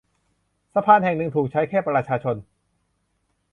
[0.73, 2.35] สะพานหนึ่งแห่งถูกใช้แค่ประชาชน